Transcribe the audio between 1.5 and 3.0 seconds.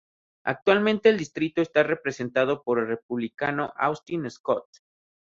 está representado por el